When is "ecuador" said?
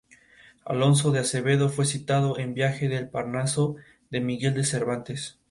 4.17-5.19